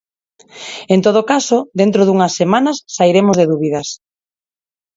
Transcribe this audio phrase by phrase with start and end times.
[0.93, 3.87] En todo caso, dentro dunhas semanas sairemos de dúbidas.